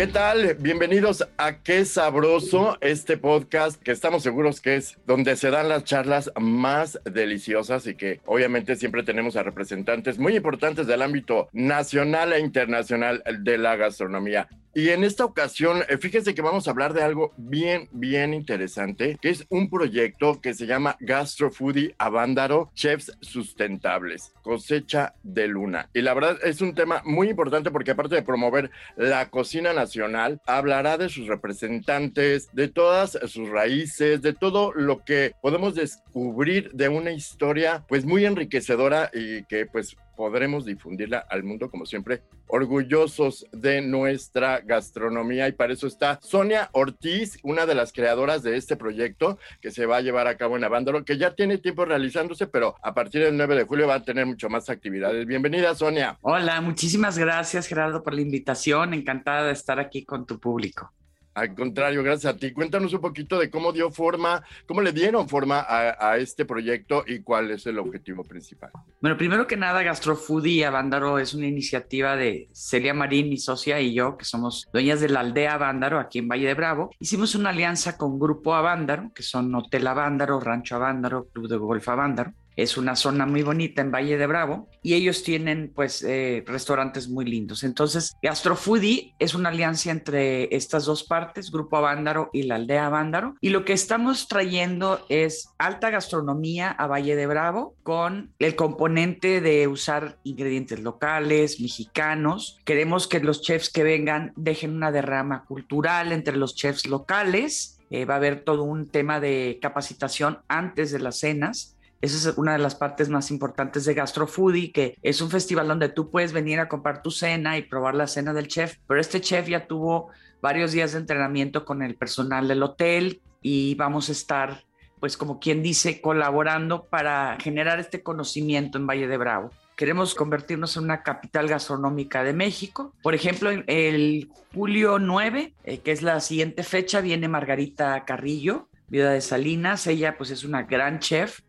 [0.00, 0.54] ¿Qué tal?
[0.54, 5.84] Bienvenidos a Qué Sabroso, este podcast que estamos seguros que es donde se dan las
[5.84, 12.32] charlas más deliciosas y que obviamente siempre tenemos a representantes muy importantes del ámbito nacional
[12.32, 14.48] e internacional de la gastronomía.
[14.72, 19.18] Y en esta ocasión, eh, fíjense que vamos a hablar de algo bien, bien interesante,
[19.20, 25.90] que es un proyecto que se llama Gastro Foodie Avándaro Chefs Sustentables, cosecha de luna.
[25.92, 30.40] Y la verdad es un tema muy importante porque aparte de promover la cocina nacional,
[30.46, 36.88] hablará de sus representantes, de todas sus raíces, de todo lo que podemos descubrir de
[36.88, 43.46] una historia pues muy enriquecedora y que pues podremos difundirla al mundo, como siempre, orgullosos
[43.52, 45.48] de nuestra gastronomía.
[45.48, 49.86] Y para eso está Sonia Ortiz, una de las creadoras de este proyecto que se
[49.86, 53.22] va a llevar a cabo en Avándaro, que ya tiene tiempo realizándose, pero a partir
[53.22, 55.24] del 9 de julio va a tener mucho más actividades.
[55.24, 56.18] Bienvenida, Sonia.
[56.20, 58.92] Hola, muchísimas gracias, Gerardo, por la invitación.
[58.92, 60.92] Encantada de estar aquí con tu público.
[61.34, 62.52] Al contrario, gracias a ti.
[62.52, 67.20] Cuéntanos un poquito de cómo dio forma, cómo le dieron forma a, este proyecto y
[67.20, 68.70] cuál es el objetivo principal.
[69.00, 73.94] Bueno, primero que nada, Gastrofoodie Avándaro es una iniciativa de Celia Marín, mi socia, y
[73.94, 76.90] yo, que somos dueñas de la aldea Avándaro, aquí en Valle de Bravo.
[76.98, 81.88] Hicimos una alianza con Grupo Avándaro, que son Hotel Avándaro, Rancho Avándaro, Club de Golf
[81.88, 82.32] Avándaro.
[82.60, 87.08] Es una zona muy bonita en Valle de Bravo y ellos tienen pues eh, restaurantes
[87.08, 87.64] muy lindos.
[87.64, 93.34] Entonces, Gastrofoodie es una alianza entre estas dos partes, Grupo Avándaro y la aldea Avándaro.
[93.40, 99.40] Y lo que estamos trayendo es alta gastronomía a Valle de Bravo con el componente
[99.40, 102.58] de usar ingredientes locales, mexicanos.
[102.66, 107.78] Queremos que los chefs que vengan dejen una derrama cultural entre los chefs locales.
[107.88, 112.38] Eh, va a haber todo un tema de capacitación antes de las cenas esa es
[112.38, 116.32] una de las partes más importantes de Gastrofoodie, que es un festival donde tú puedes
[116.32, 119.66] venir a comprar tu cena y probar la cena del chef, pero este chef ya
[119.66, 120.08] tuvo
[120.40, 124.64] varios días de entrenamiento con el personal del hotel y vamos a estar,
[124.98, 129.50] pues como quien dice, colaborando para generar este conocimiento en Valle de Bravo.
[129.76, 132.94] Queremos convertirnos en una capital gastronómica de México.
[133.02, 139.12] Por ejemplo, el julio 9, eh, que es la siguiente fecha, viene Margarita Carrillo, viuda
[139.12, 139.86] de Salinas.
[139.86, 141.40] Ella pues es una gran chef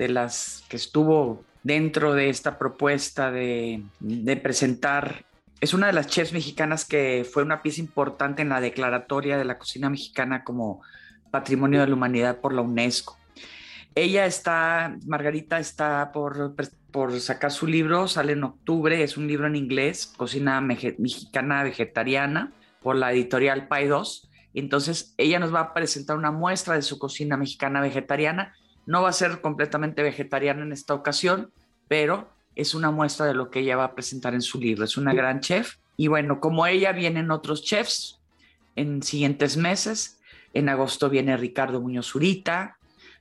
[0.00, 3.84] de las que estuvo dentro de esta propuesta de,
[4.42, 5.26] presentar.
[5.60, 9.44] Es una de las chefs mexicanas que fue una pieza importante en la declaratoria de
[9.44, 10.80] la cocina mexicana como
[11.30, 13.18] Patrimonio de la Humanidad por la UNESCO.
[13.94, 16.54] Ella está, Margarita está por,
[16.90, 22.54] por sacar su libro, sale en octubre, es un libro en inglés, Cocina Mexicana Vegetariana,
[22.80, 24.30] por la editorial Pay 2.
[24.54, 28.54] Entonces, ella nos va a presentar una muestra de su cocina mexicana vegetariana
[28.90, 31.52] no va a ser completamente vegetariana en esta ocasión,
[31.86, 34.84] pero es una muestra de lo que ella va a presentar en su libro.
[34.84, 35.76] Es una gran chef.
[35.96, 38.18] Y bueno, como ella vienen otros chefs
[38.74, 40.18] en siguientes meses.
[40.54, 42.78] En agosto viene Ricardo Muñoz Zurita,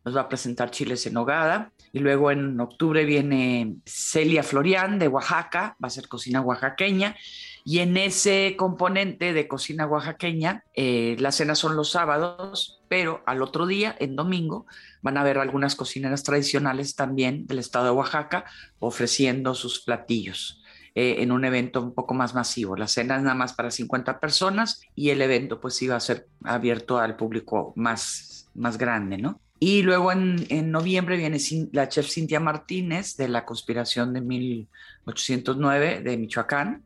[0.09, 1.71] nos va a presentar chiles en nogada.
[1.93, 7.15] Y luego en octubre viene Celia Florian de Oaxaca, va a ser cocina oaxaqueña.
[7.63, 13.41] Y en ese componente de cocina oaxaqueña, eh, las cenas son los sábados, pero al
[13.41, 14.65] otro día, en domingo,
[15.01, 18.45] van a ver algunas cocineras tradicionales también del estado de Oaxaca
[18.79, 20.63] ofreciendo sus platillos.
[20.95, 22.75] Eh, en un evento un poco más masivo.
[22.75, 26.27] La cena es nada más para 50 personas y el evento pues iba a ser
[26.43, 29.39] abierto al público más, más grande, ¿no?
[29.59, 31.37] Y luego en, en, noviembre viene
[31.73, 36.85] la chef Cintia Martínez de la conspiración de 1809 de Michoacán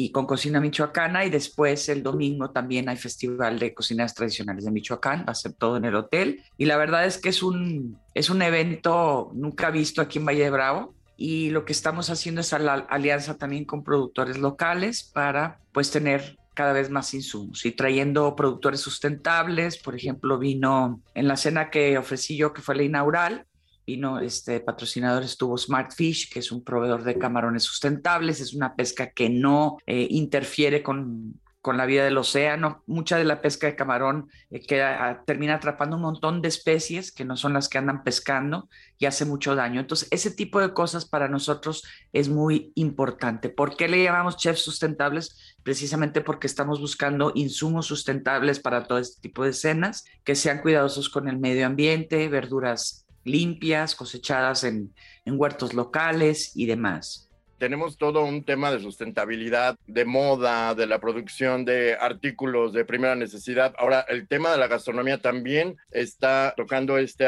[0.00, 4.70] y con cocina michoacana y después el domingo también hay festival de cocinas tradicionales de
[4.70, 6.44] Michoacán, va a ser todo en el hotel.
[6.56, 10.44] Y la verdad es que es un, es un evento nunca visto aquí en Valle
[10.44, 15.58] de Bravo y lo que estamos haciendo es la alianza también con productores locales para
[15.72, 19.78] pues tener cada vez más insumos y trayendo productores sustentables.
[19.78, 23.46] Por ejemplo, vino en la cena que ofrecí yo, que fue la inaugural,
[23.86, 28.74] vino este patrocinador estuvo Smart Fish, que es un proveedor de camarones sustentables, es una
[28.74, 32.82] pesca que no eh, interfiere con, con la vida del océano.
[32.86, 37.12] Mucha de la pesca de camarón eh, queda, ah, termina atrapando un montón de especies
[37.12, 38.68] que no son las que andan pescando
[38.98, 39.80] y hace mucho daño.
[39.80, 43.48] Entonces, ese tipo de cosas para nosotros es muy importante.
[43.48, 45.56] ¿Por qué le llamamos chefs sustentables?
[45.62, 51.08] Precisamente porque estamos buscando insumos sustentables para todo este tipo de cenas, que sean cuidadosos
[51.08, 54.92] con el medio ambiente, verduras limpias, cosechadas en
[55.26, 57.27] huertos locales y demás
[57.58, 63.16] tenemos todo un tema de sustentabilidad, de moda, de la producción de artículos de primera
[63.16, 63.74] necesidad.
[63.78, 67.26] Ahora, el tema de la gastronomía también está tocando este,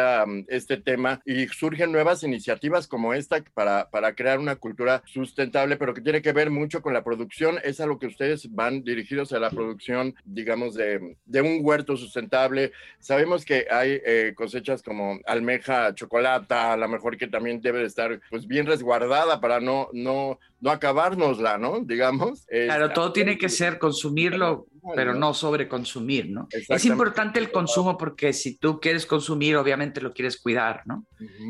[0.49, 5.95] este tema y surgen nuevas iniciativas como esta para, para crear una cultura sustentable, pero
[5.95, 7.59] que tiene que ver mucho con la producción.
[7.65, 11.97] Es a lo que ustedes van dirigidos a la producción, digamos, de, de un huerto
[11.97, 12.73] sustentable.
[12.99, 17.87] Sabemos que hay eh, cosechas como almeja, chocolata, a lo mejor que también debe de
[17.87, 20.20] estar pues bien resguardada para no, no
[20.61, 21.81] no, acabárnosla, ¿no?
[21.81, 22.47] Digamos.
[22.47, 26.49] Claro, todo tiene que ser consumirlo, pero no sobreconsumir, ¿no?
[26.51, 31.05] Es importante el consumo porque si tú quieres consumir, obviamente lo quieres cuidar, ¿no?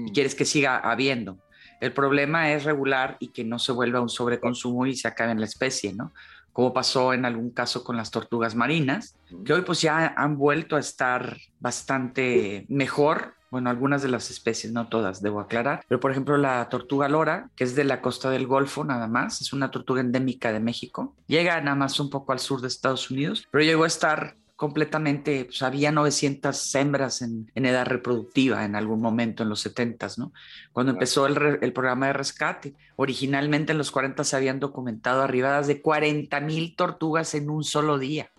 [0.07, 1.39] Y quieres que siga habiendo.
[1.81, 5.41] El problema es regular y que no se vuelva un sobreconsumo y se acabe en
[5.41, 6.13] la especie, ¿no?
[6.53, 10.77] Como pasó en algún caso con las tortugas marinas, que hoy pues ya han vuelto
[10.77, 16.11] a estar bastante mejor bueno, algunas de las especies, no todas, debo aclarar, pero por
[16.11, 19.71] ejemplo la tortuga lora, que es de la costa del Golfo nada más, es una
[19.71, 23.65] tortuga endémica de México, llega nada más un poco al sur de Estados Unidos, pero
[23.65, 29.49] llegó a estar completamente, pues había 900 hembras en, edad reproductiva en algún momento en
[29.49, 30.35] los 70, ¿no?
[30.75, 32.75] Cuando empezó el, el, programa de rescate.
[32.97, 37.99] Originalmente en los 40 se habían documentado arribadas de 40 mil tortugas en un solo
[37.99, 38.31] día.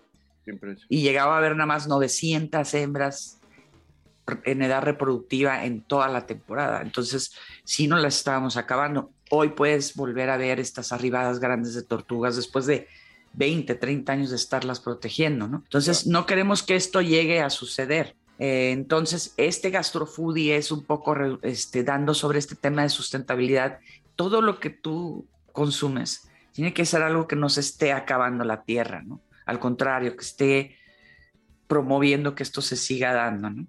[0.88, 3.40] Y llegaba a haber nada más 900 hembras
[4.44, 6.82] en edad reproductiva en toda la temporada.
[6.82, 7.34] Entonces,
[7.64, 9.10] si no las estábamos acabando.
[9.30, 12.86] Hoy puedes volver a ver estas arribadas grandes de tortugas después de
[13.34, 15.62] 20, 30 años de estarlas protegiendo, ¿no?
[15.64, 18.14] Entonces, no queremos que esto llegue a suceder.
[18.38, 23.78] Eh, entonces, este gastrofoodie es un poco este, dando sobre este tema de sustentabilidad.
[24.16, 28.62] Todo lo que tú consumes tiene que ser algo que no se esté acabando la
[28.64, 29.20] tierra, ¿no?
[29.46, 30.76] Al contrario, que esté
[31.66, 33.66] promoviendo que esto se siga dando, ¿no?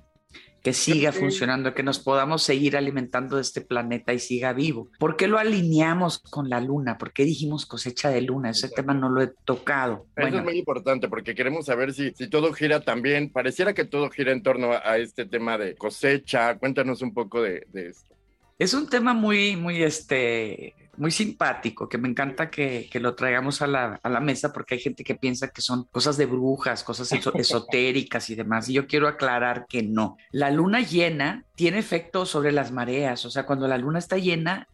[0.63, 4.89] Que siga funcionando, que nos podamos seguir alimentando de este planeta y siga vivo.
[4.98, 6.98] ¿Por qué lo alineamos con la luna?
[6.98, 8.51] ¿Por qué dijimos cosecha de luna?
[8.51, 10.07] Ese tema no lo he tocado.
[10.15, 14.10] Eso es muy importante porque queremos saber si, si todo gira también, pareciera que todo
[14.10, 16.57] gira en torno a, este tema de cosecha.
[16.57, 18.16] Cuéntanos un poco de, de esto.
[18.57, 23.68] Es un tema muy, muy, este, muy simpático, que me encanta que, lo traigamos a
[23.68, 28.36] la, mesa porque hay gente que piensa que son cosas de brujas, cosas esotéricas y
[28.36, 28.69] demás.
[28.69, 30.18] Y yo quiero aclarar que no.
[30.31, 34.68] La luna llena tiene efecto sobre las mareas, o sea, cuando la luna está llena,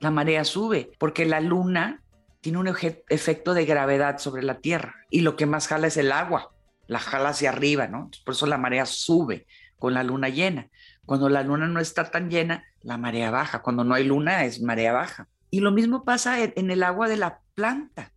[0.00, 2.02] la marea sube, porque la luna
[2.40, 6.10] tiene un efecto de gravedad sobre la Tierra y lo que más jala es el
[6.10, 6.52] agua,
[6.88, 8.10] la jala hacia arriba, ¿no?
[8.24, 9.46] Por eso la marea sube
[9.78, 10.68] con la luna llena.
[11.06, 13.62] Cuando la luna no está tan llena, la marea baja.
[13.62, 15.28] Cuando no hay luna, es marea baja.
[15.52, 18.14] Y lo mismo pasa en el agua de la planta.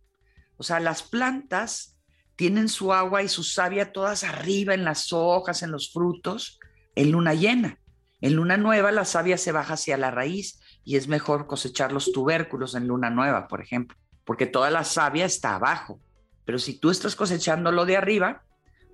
[0.56, 1.98] O sea, las plantas
[2.34, 6.58] tienen su agua y su savia todas arriba en las hojas, en los frutos,
[6.94, 7.78] en luna llena.
[8.22, 12.10] En luna nueva la savia se baja hacia la raíz y es mejor cosechar los
[12.10, 16.00] tubérculos en luna nueva, por ejemplo, porque toda la savia está abajo.
[16.46, 18.44] Pero si tú estás cosechando lo de arriba,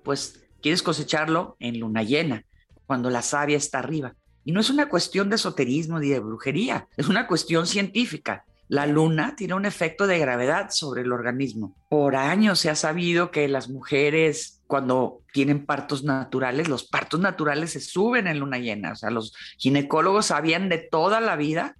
[0.03, 2.43] pues quieres cosecharlo en luna llena,
[2.85, 4.15] cuando la savia está arriba.
[4.45, 8.45] Y no es una cuestión de esoterismo ni de brujería, es una cuestión científica.
[8.69, 11.75] La luna tiene un efecto de gravedad sobre el organismo.
[11.89, 17.73] Por años se ha sabido que las mujeres cuando tienen partos naturales, los partos naturales
[17.73, 18.93] se suben en luna llena.
[18.93, 21.75] O sea, los ginecólogos sabían de toda la vida,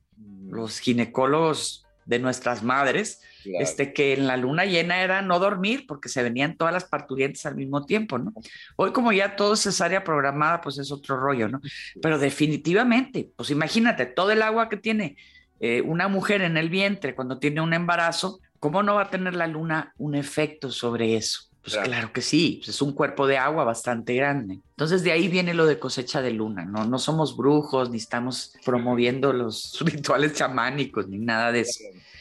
[0.48, 3.22] los ginecólogos de nuestras madres,
[3.60, 7.46] este, que en la luna llena era no dormir porque se venían todas las parturientes
[7.46, 8.34] al mismo tiempo, ¿no?
[8.76, 11.62] Hoy como ya todo es cesárea programada, pues es otro rollo, ¿no?
[12.02, 15.18] Pero definitivamente, pues imagínate, todo el agua que tiene
[15.60, 19.36] eh, una mujer en el vientre cuando tiene un embarazo, ¿cómo no va a tener
[19.36, 21.53] la luna un efecto sobre eso?
[21.64, 22.12] Pues claro.
[22.12, 24.60] que sí, pues es un cuerpo de agua bastante grande.
[24.72, 26.84] Entonces de ahí viene lo de cosecha de luna, ¿no?
[26.84, 31.80] No somos brujos, ni estamos promoviendo los rituales chamánicos, ni nada de eso.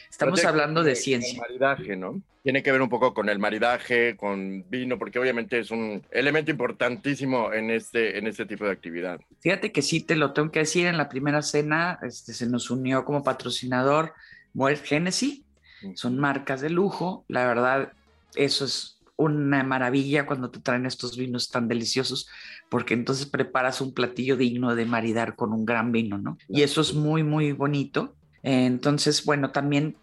[0.09, 1.41] Estamos hablando de ciencia.
[1.41, 2.21] maridaje, ¿no?
[2.41, 6.51] Tiene que ver un poco con el maridaje, con vino, porque obviamente es un elemento
[6.51, 9.19] importantísimo en este, en este tipo de actividad.
[9.41, 12.69] Fíjate que sí, te lo tengo que decir, en la primera cena este, se nos
[12.69, 14.13] unió como patrocinador
[14.53, 15.41] Moet Genesis,
[15.95, 17.91] son marcas de lujo, la verdad,
[18.35, 22.27] eso es una maravilla cuando te traen estos vinos tan deliciosos,
[22.69, 26.37] porque entonces preparas un platillo digno de maridar con un gran vino, ¿no?
[26.49, 28.15] Y eso es muy, muy bonito.
[28.41, 29.95] Entonces, bueno, también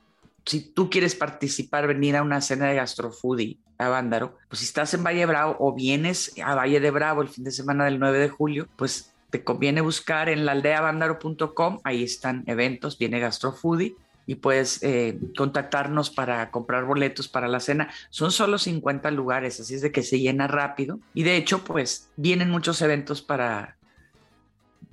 [0.46, 4.94] si tú quieres participar, venir a una cena de gastrofoodie a Vándaro, pues si estás
[4.94, 8.18] en Valle Bravo o vienes a Valle de Bravo el fin de semana del 9
[8.18, 13.94] de julio, pues te conviene buscar en la aldeavándaro.com, ahí están eventos, viene gastrofoodie
[14.30, 17.90] y puedes eh, contactarnos para comprar boletos para la cena.
[18.10, 21.00] Son solo 50 lugares, así es de que se llena rápido.
[21.14, 23.76] Y de hecho, pues vienen muchos eventos para,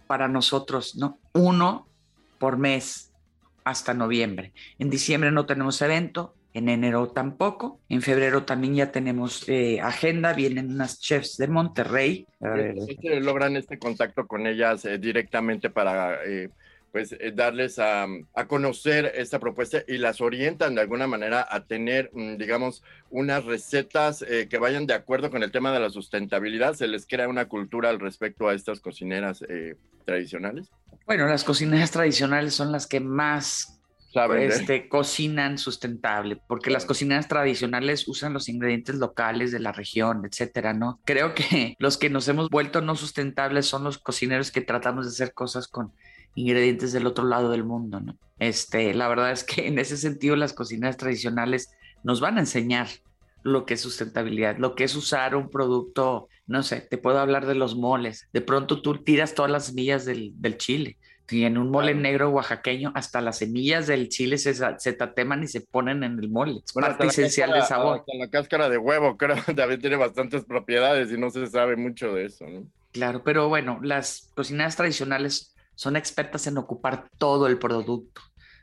[0.08, 1.20] para nosotros, ¿no?
[1.34, 1.88] Uno
[2.40, 3.12] por mes
[3.64, 4.54] hasta noviembre.
[4.80, 10.34] En diciembre no tenemos evento, en enero tampoco, en febrero también ya tenemos eh, agenda,
[10.34, 12.26] vienen unas chefs de Monterrey.
[13.20, 16.18] logran este contacto con ellas eh, directamente para
[16.98, 18.08] pues eh, darles a,
[18.48, 24.24] conocer esta propuesta y las orientan de alguna manera a tener, mm, digamos, unas recetas
[24.24, 26.74] eh, que vayan de acuerdo con el tema de la sustentabilidad.
[26.74, 29.76] ¿Se les crea una cultura al respecto a estas cocineras eh,
[30.06, 30.72] tradicionales?
[31.06, 33.80] Bueno, las cocineras tradicionales son las que más
[34.40, 40.74] este, cocinan sustentable, porque las cocineras tradicionales usan los ingredientes locales de la región, etcétera,
[40.74, 41.00] ¿no?
[41.06, 45.12] Creo que los que nos hemos vuelto no sustentables son los cocineros que tratamos de
[45.12, 45.94] hacer cosas con
[46.38, 48.16] ingredientes del otro lado del mundo, ¿no?
[48.40, 51.72] Este, la verdad es que en ese sentido las cocinas tradicionales
[52.04, 52.88] nos van a enseñar
[53.44, 57.46] lo que es sustentabilidad, lo que es usar un producto, no sé, te puedo hablar
[57.46, 58.28] de los moles.
[58.34, 60.98] De pronto tú tiras todas las semillas del, chile.
[61.30, 65.48] Y en un mole negro oaxaqueño, hasta las semillas del chile se, se tateman y
[65.48, 66.62] se ponen en el mole.
[66.66, 68.04] Es parte esencial del sabor.
[68.08, 72.26] La cáscara de huevo, creo, también tiene bastantes propiedades y no se sabe mucho de
[72.26, 72.66] eso, ¿no?
[72.92, 78.22] Claro, pero bueno, las cocinas tradicionales son expertas en ocupar todo el producto.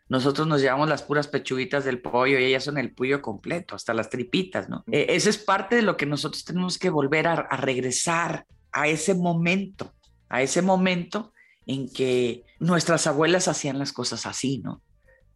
[0.09, 3.94] Nosotros nos llevamos las puras pechuguitas del pollo y ellas son el pollo completo, hasta
[3.94, 4.85] las tripitas, ¿no?
[4.90, 8.88] E, ese es parte de lo que nosotros tenemos que volver a, a regresar a
[8.88, 9.94] ese momento,
[10.28, 11.33] a ese momento
[11.66, 14.83] en que nuestras abuelas hacían las cosas así, ¿no?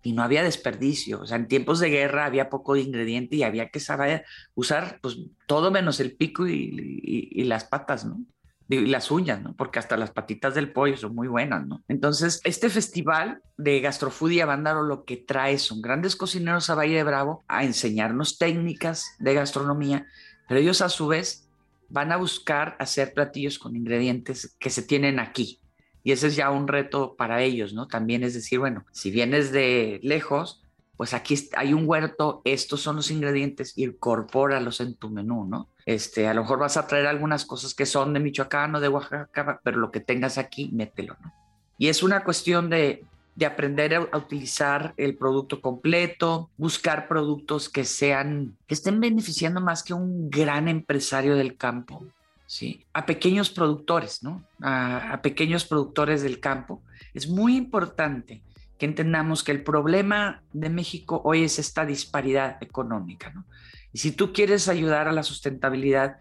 [0.03, 1.21] y no había desperdicio.
[1.21, 4.99] O sea, en tiempos de guerra había poco de ingrediente y había que saber usar
[5.03, 8.25] pues todo menos el pico y, y las patas, ¿no?
[8.69, 9.55] Y las uñas, ¿no?
[9.55, 11.83] Porque hasta las patitas del pollo son muy buenas, ¿no?
[11.89, 17.03] Entonces, este festival de Gastrofoodie Bándaro lo que trae son grandes cocineros a Valle de
[17.03, 20.07] Bravo a enseñarnos técnicas de gastronomía,
[20.47, 21.49] pero ellos a su vez
[21.89, 25.61] van a buscar hacer platillos con ingredientes que se tienen aquí.
[26.05, 27.89] Y ese es ya un reto para ellos, ¿no?
[27.89, 30.63] También es decir, bueno, si vienes de lejos,
[30.99, 35.69] pues aquí hay un huerto, estos son los ingredientes, incorpóralos en tu menú, ¿no?
[35.87, 38.89] Este, a lo mejor vas a traer algunas cosas que son de Michoacán o de
[38.89, 41.33] Oaxaca, pero lo que tengas aquí, mételo, ¿no?
[41.79, 43.05] Y es una cuestión de,
[43.37, 49.95] de aprender a, utilizar el producto completo, buscar productos que sean, estén beneficiando más que
[49.95, 52.05] un gran empresario del campo,
[52.49, 52.85] ¿sí?
[52.93, 54.43] A pequeños productores, ¿no?
[54.61, 56.83] A pequeños productores del campo.
[57.15, 58.43] Es muy importante
[58.79, 63.33] que entendamos que el problema de México hoy es esta disparidad económica.
[63.93, 66.19] Y si tú quieres ayudar a la sustentabilidad,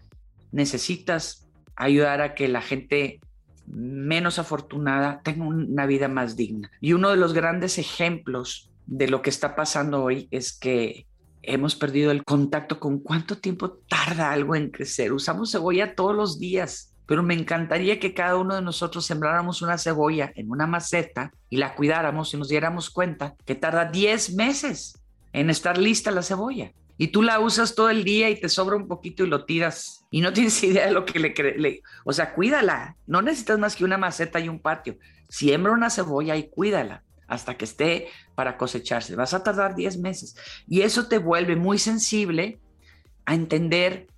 [0.50, 3.20] necesitas ayudar a que la gente
[3.66, 6.70] menos afortunada tenga una vida más digna.
[6.80, 11.06] Y uno de los grandes ejemplos de lo que está pasando hoy es que
[11.42, 15.12] hemos perdido el contacto con cuánto tiempo tarda algo en crecer.
[15.12, 19.78] Usamos cebolla todos los días pero me encantaría que cada uno de nosotros sembráramos una
[19.78, 25.00] cebolla en una maceta y la cuidáramos y nos diéramos cuenta que tarda 10 meses
[25.32, 26.72] en estar lista la cebolla.
[26.98, 30.04] Y tú la usas todo el día y te sobra un poquito y lo tiras
[30.10, 31.34] y no tienes idea de lo que le...
[31.56, 32.94] le o sea, cuídala.
[33.06, 34.98] No necesitas más que una maceta y un patio.
[35.30, 39.16] Siembra una cebolla y cuídala hasta que esté para cosecharse.
[39.16, 40.36] Vas a tardar 10 meses.
[40.66, 42.60] Y eso te vuelve muy sensible
[43.24, 44.08] a entender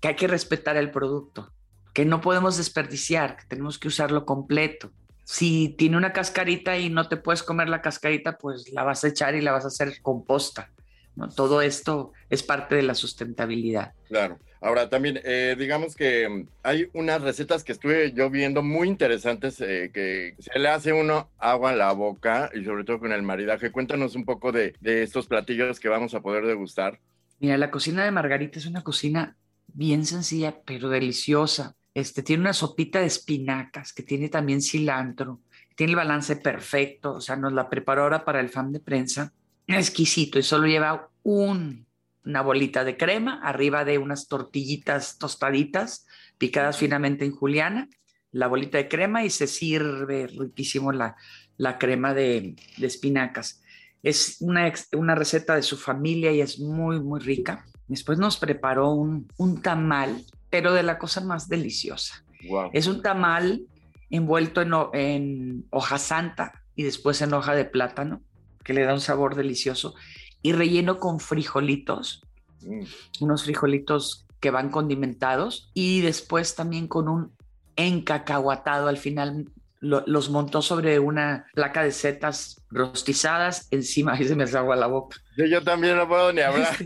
[0.00, 1.50] que hay que respetar el producto
[1.98, 4.92] que no podemos desperdiciar, que tenemos que usarlo completo.
[5.24, 9.08] Si tiene una cascarita y no te puedes comer la cascarita, pues la vas a
[9.08, 10.70] echar y la vas a hacer composta.
[11.16, 11.28] ¿no?
[11.28, 13.94] Todo esto es parte de la sustentabilidad.
[14.06, 14.38] Claro.
[14.60, 19.60] Ahora también, eh, digamos que mm, hay unas recetas que estuve yo viendo muy interesantes
[19.60, 23.22] eh, que se le hace uno agua a la boca y sobre todo con el
[23.22, 23.72] maridaje.
[23.72, 27.00] Cuéntanos un poco de, de estos platillos que vamos a poder degustar.
[27.40, 29.36] Mira, la cocina de Margarita es una cocina
[29.66, 31.74] bien sencilla, pero deliciosa.
[31.98, 35.40] Este, tiene una sopita de espinacas que tiene también cilantro,
[35.74, 39.32] tiene el balance perfecto, o sea, nos la preparó ahora para el fan de prensa,
[39.66, 46.06] exquisito y solo lleva una bolita de crema arriba de unas tortillitas tostaditas
[46.38, 47.88] picadas finamente en juliana,
[48.30, 51.16] la bolita de crema y se sirve riquísimo la,
[51.56, 53.60] la crema de, de espinacas.
[54.04, 57.66] Es una, una receta de su familia y es muy, muy rica.
[57.88, 62.24] Después nos preparó un, un tamal, pero de la cosa más deliciosa.
[62.48, 62.70] Wow.
[62.72, 63.66] Es un tamal
[64.10, 68.22] envuelto en, en, hoja santa y después en hoja de plátano,
[68.64, 69.94] que le da un sabor delicioso,
[70.42, 72.22] y relleno con frijolitos,
[72.62, 72.82] mm.
[73.20, 77.32] unos frijolitos que van condimentados, y después también con un
[77.76, 79.50] encacahuatado al final
[79.80, 85.18] los montó sobre una placa de setas rostizadas encima y se me agua la boca.
[85.36, 86.76] Yo, también no puedo ni hablar.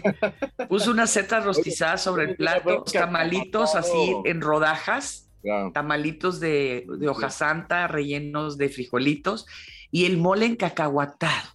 [0.69, 5.31] Puso unas setas rostizadas sobre el plato, tamalitos así en rodajas,
[5.73, 9.47] tamalitos de, de, hoja santa rellenos de frijolitos
[9.91, 11.49] y el mole en cacahuatado.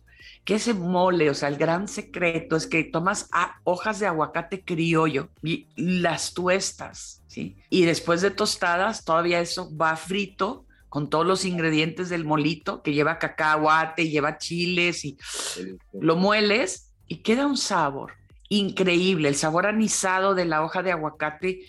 [0.44, 3.30] Que ese mole, o sea, el gran secreto es que tomas
[3.66, 7.58] hojas de aguacate criollo y las tuestas, ¿sí?
[7.70, 12.94] Y después de tostadas, todavía eso va frito con todos los ingredientes del molito, que
[12.94, 15.18] lleva cacahuate, lleva chiles y
[16.00, 18.14] lo mueles y queda un sabor
[18.50, 21.62] increíble, el sabor anisado de la hoja de aguacate.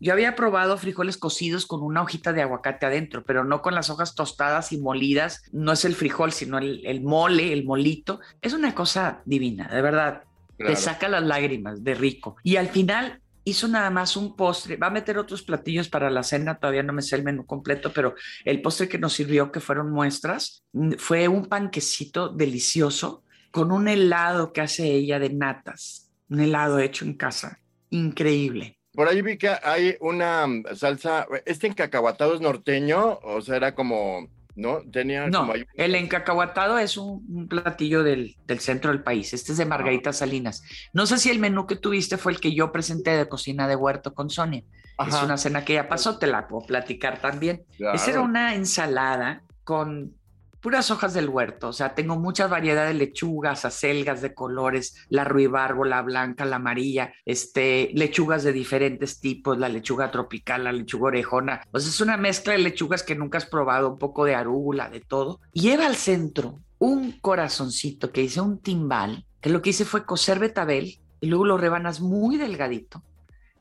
[0.00, 3.90] Yo había probado frijoles cocidos con una hojita de aguacate adentro, pero no con las
[3.90, 5.42] hojas tostadas y molidas.
[5.52, 8.20] No es el frijol, sino el, mole, el molito.
[8.40, 10.22] Es una cosa divina, de verdad.
[10.56, 12.36] Te saca las lágrimas de rico.
[12.42, 16.22] Y al final hizo nada más un postre, va a meter otros platillos para la
[16.22, 18.14] cena, todavía no me sé el menú completo, pero
[18.44, 23.88] el postre que nos sirvió, que fueron muestras, mm, fue un panquecito delicioso con un
[23.88, 28.78] helado que hace ella de natas, un helado hecho en casa, increíble.
[28.92, 34.28] Por ahí vi que hay una salsa, este encacahuatado es norteño, o sea, era como
[34.58, 34.80] ¿no?
[34.90, 39.32] Tenía no, el encacahuatado es un, platillo del, centro del país.
[39.32, 40.64] Este es de Margarita Salinas.
[40.92, 43.76] No sé si el menú que tuviste fue el que yo presenté de cocina de
[43.76, 44.64] huerto con Sonia.
[45.06, 47.62] Es una cena que ya pasó, te la puedo platicar también.
[47.94, 50.17] Esa era una ensalada con
[50.60, 55.24] puras hojas del huerto, o sea, tengo muchas variedades de lechugas, acelgas de colores, la
[55.24, 61.08] ruibarbo, la blanca, la amarilla, este, lechugas de diferentes tipos, la lechuga tropical, la lechuga
[61.08, 64.34] orejona, o sea, es una mezcla de lechugas que nunca has probado, un poco de
[64.34, 65.40] arúgula, de todo.
[65.52, 70.38] Lleva al centro un corazoncito que hice un timbal, que lo que hice fue coser
[70.38, 73.02] betabel y luego lo rebanas muy delgadito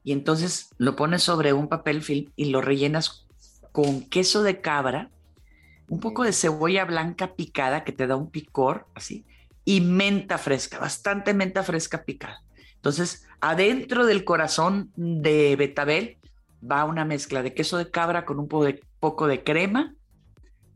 [0.08, 3.28] y entonces lo pones sobre un papel film y lo rellenas
[3.74, 5.12] con queso de cabra
[5.90, 9.26] un poco de cebolla blanca picada que te da un picor, así,
[9.64, 12.42] y menta fresca, bastante menta fresca picada.
[12.76, 16.18] Entonces, adentro del corazón de betabel
[16.70, 19.94] va una mezcla de queso de cabra con un poco de, poco de crema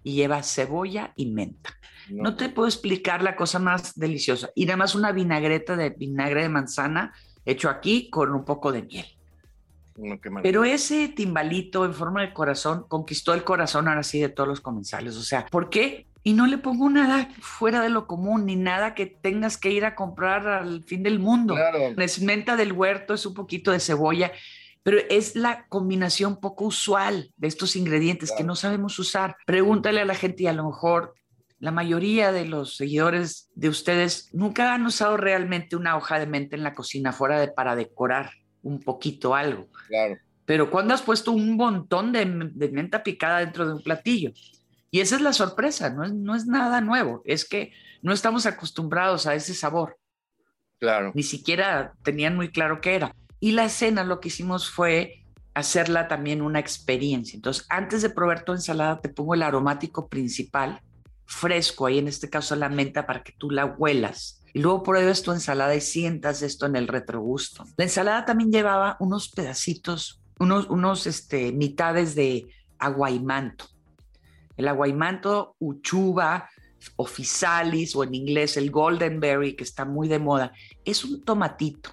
[0.04, 1.72] y lleva cebolla y menta.
[2.10, 2.36] No.
[2.36, 4.50] te puedo explicar la cosa más deliciosa.
[4.56, 7.14] Y además una vinagreta de vinagre de manzana
[7.46, 9.06] hecho aquí con un poco de miel.
[10.42, 14.62] Pero ese timbalito en forma de corazón conquistó el corazón ahora sí de todos los
[14.62, 15.16] comensales.
[15.18, 16.08] O sea, ¿por qué?
[16.24, 19.86] Y no le pongo nada fuera de lo común, ni nada que tengas que ir
[19.86, 21.56] a comprar al fin del mundo.
[21.56, 21.80] Claro.
[21.98, 24.32] Es menta del huerto, es un poquito de cebolla,
[24.84, 29.36] pero es la combinación poco usual de estos ingredientes que no sabemos usar.
[29.46, 31.16] Pregúntale a la gente y a lo mejor
[31.62, 36.56] la mayoría de los seguidores de ustedes nunca han usado realmente una hoja de menta
[36.56, 38.32] en la cocina fuera de para decorar
[38.64, 39.68] un poquito algo.
[39.88, 40.18] Claro.
[40.46, 44.32] Pero cuando has puesto un montón de, menta picada dentro de un platillo.
[44.90, 47.72] Y esa es la sorpresa, no es, no es nada nuevo, es que
[48.02, 49.98] no estamos acostumbrados a ese sabor.
[50.80, 51.12] Claro.
[51.16, 53.16] Ni siquiera tenían muy claro qué era.
[53.40, 57.36] Y la cena lo que hicimos fue hacerla también una experiencia.
[57.36, 60.82] Entonces, antes de probar tu ensalada, te pongo el aromático principal,
[61.26, 65.22] fresco, ahí en este caso la menta, para que tú la huelas y luego pruebas
[65.22, 67.66] tu ensalada y sientas esto en el retrogusto.
[67.78, 72.48] La ensalada también llevaba unos pedacitos, unos, unos este, mitades de
[72.80, 73.66] aguaimanto.
[74.58, 76.50] El aguaimanto, uchuva,
[76.96, 80.52] ofisalis o en inglés el golden berry, que está muy de moda,
[80.86, 81.92] es un tomatito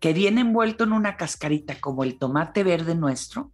[0.00, 3.52] que viene envuelto en una cascarita como el tomate verde nuestro,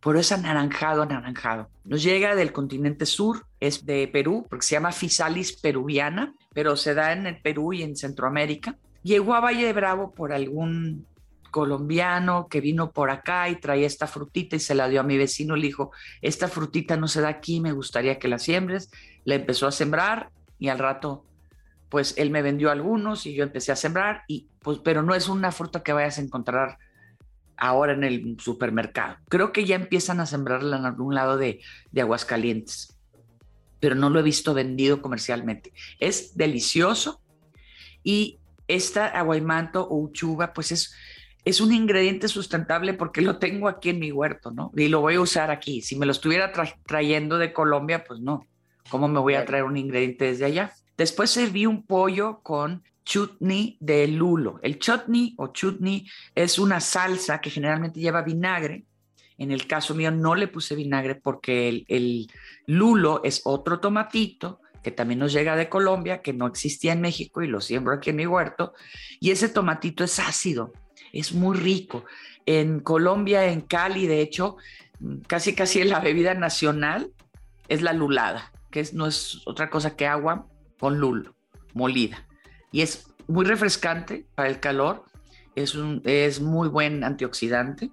[0.00, 1.68] pero es anaranjado, anaranjado.
[1.84, 6.94] Nos llega del continente sur, es de Perú, porque se llama Fisalis peruviana, pero se
[6.94, 8.76] da en el Perú y en Centroamérica.
[9.02, 11.06] Llegó a Valle Bravo por algún
[11.50, 15.18] colombiano que vino por acá y traía esta frutita y se la dio a mi
[15.18, 15.56] vecino.
[15.56, 15.92] Le dijo,
[16.22, 18.90] esta frutita no se da aquí, me gustaría que la siembres.
[19.24, 21.24] La empezó a sembrar y al rato,
[21.88, 25.28] pues él me vendió algunos y yo empecé a sembrar, y, pues, pero no es
[25.28, 26.78] una fruta que vayas a encontrar
[27.56, 29.16] ahora en el supermercado.
[29.28, 32.96] Creo que ya empiezan a sembrarla en algún lado de, de Aguascalientes,
[33.80, 35.72] pero no lo he visto vendido comercialmente.
[35.98, 37.20] Es delicioso
[38.02, 38.38] y
[38.68, 40.94] esta aguaymanto o uchuva, pues es,
[41.44, 44.70] es un ingrediente sustentable porque lo tengo aquí en mi huerto, ¿no?
[44.76, 45.82] Y lo voy a usar aquí.
[45.82, 46.52] Si me lo estuviera
[46.86, 48.46] trayendo de Colombia, pues no.
[48.88, 50.72] ¿Cómo me voy a traer un ingrediente desde allá?
[50.96, 54.60] Después serví un pollo con chutney de lulo.
[54.62, 58.84] El chutney o chutney es una salsa que generalmente lleva vinagre.
[59.40, 62.28] En el caso mío no le puse vinagre porque el, el
[62.66, 67.42] lulo es otro tomatito que también nos llega de Colombia, que no existía en México
[67.42, 68.74] y lo siembro aquí en mi huerto.
[69.18, 70.72] Y ese tomatito es ácido,
[71.12, 72.04] es muy rico.
[72.46, 74.56] En Colombia, en Cali, de hecho,
[75.26, 77.10] casi casi la bebida nacional
[77.68, 80.46] es la lulada, que es, no es otra cosa que agua
[80.78, 81.34] con lulo,
[81.74, 82.26] molida.
[82.72, 85.04] Y es muy refrescante para el calor,
[85.54, 87.90] es, un, es muy buen antioxidante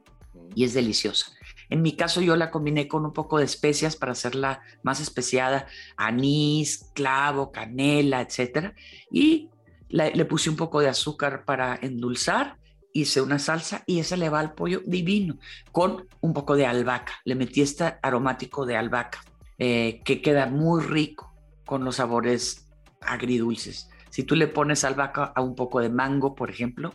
[0.56, 1.37] y es deliciosa.
[1.70, 5.68] En mi caso yo la combiné con un poco de especias para hacerla más especiada,
[5.96, 8.74] anís, clavo, canela, etc.
[9.12, 9.50] Y
[9.90, 12.58] le puse un poco de azúcar para endulzar,
[12.94, 15.38] hice una salsa y esa le va al pollo divino,
[15.72, 17.14] con un poco de albahaca.
[17.26, 19.24] Le metí este aromático de albahaca,
[19.58, 21.34] eh, que queda muy rico
[21.66, 22.70] con los sabores
[23.02, 23.90] agridulces.
[24.10, 26.94] Si tú le pones albahaca a un poco de mango, por ejemplo,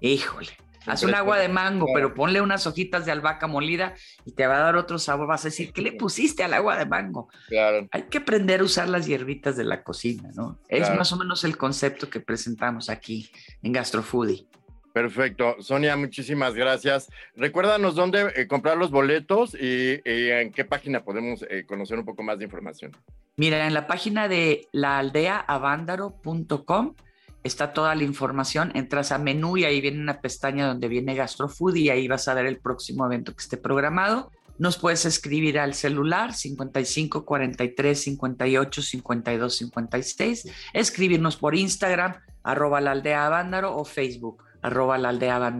[0.00, 0.52] híjole,
[0.86, 3.94] Haz un agua de mango, pero ponle unas hojitas de albahaca molida
[4.24, 5.26] y te va a dar otro sabor.
[5.26, 7.28] Vas a decir, ¿qué le pusiste al agua de mango?
[7.48, 7.88] Claro.
[7.90, 10.58] Hay que aprender a usar las hierbitas de la cocina, ¿no?
[10.68, 13.30] Es más o menos el concepto que presentamos aquí
[13.62, 14.46] en Gastrofoodie.
[14.94, 15.56] Perfecto.
[15.58, 17.10] Sonia, muchísimas gracias.
[17.34, 22.22] Recuérdanos dónde eh, comprar los boletos y, en qué página podemos eh, conocer un poco
[22.22, 22.92] más de información.
[23.36, 26.94] Mira, en la página de laaldeaavandaro.com
[27.44, 28.72] está toda la información.
[28.74, 32.34] Entras a menú y ahí viene una pestaña donde viene GastroFood y ahí vas a
[32.34, 34.32] ver el próximo evento que esté programado.
[34.58, 42.92] Nos puedes escribir al celular 55 43 58 52 56, escribirnos por Instagram, arroba la
[42.92, 45.54] aldea o Facebook, arroba la aldea.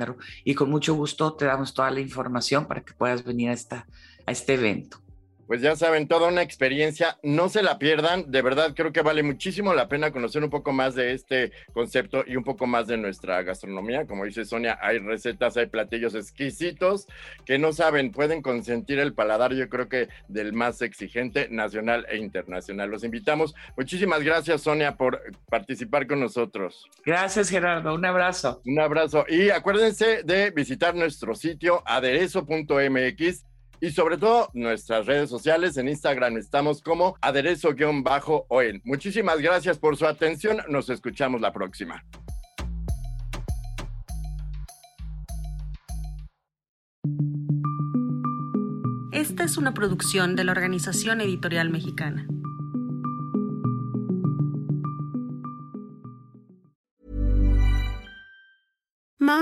[0.44, 3.86] Y con mucho gusto te damos toda la información para que puedas venir a, esta,
[4.26, 5.03] a este evento
[5.46, 9.22] pues ya saben, toda una experiencia, no se la pierdan, de verdad creo que vale
[9.22, 12.96] muchísimo la pena conocer un poco más de este concepto y un poco más de
[12.96, 14.06] nuestra gastronomía.
[14.06, 17.06] Como dice Sonia, hay recetas, hay platillos exquisitos
[17.44, 22.16] que no saben, pueden consentir el paladar, yo creo que del más exigente nacional e
[22.16, 22.90] internacional.
[22.90, 23.54] Los invitamos.
[23.76, 26.88] Muchísimas gracias, Sonia, por participar con nosotros.
[27.04, 27.94] Gracias, Gerardo.
[27.94, 28.62] Un abrazo.
[28.64, 29.24] Un abrazo.
[29.28, 33.44] Y acuérdense de visitar nuestro sitio aderezo.mx
[33.80, 35.76] y sobre todo nuestras redes sociales.
[35.76, 38.80] En Instagram estamos como aderezo-oen.
[38.84, 40.58] Muchísimas gracias por su atención.
[40.68, 42.04] Nos escuchamos la próxima.
[49.12, 52.26] Esta es una producción de la Organización Editorial Mexicana.